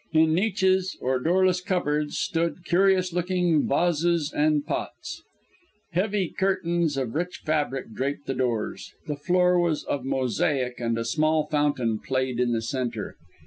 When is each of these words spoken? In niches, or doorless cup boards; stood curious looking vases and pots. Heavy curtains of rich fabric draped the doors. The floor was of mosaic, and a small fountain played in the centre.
In 0.13 0.33
niches, 0.33 0.97
or 0.99 1.19
doorless 1.19 1.61
cup 1.61 1.83
boards; 1.83 2.17
stood 2.17 2.65
curious 2.65 3.13
looking 3.13 3.67
vases 3.67 4.33
and 4.33 4.65
pots. 4.65 5.21
Heavy 5.91 6.29
curtains 6.35 6.97
of 6.97 7.13
rich 7.13 7.41
fabric 7.45 7.93
draped 7.93 8.25
the 8.25 8.33
doors. 8.33 8.93
The 9.05 9.15
floor 9.15 9.59
was 9.59 9.83
of 9.83 10.03
mosaic, 10.03 10.79
and 10.79 10.97
a 10.97 11.05
small 11.05 11.45
fountain 11.51 11.99
played 11.99 12.39
in 12.39 12.51
the 12.51 12.63
centre. 12.63 13.15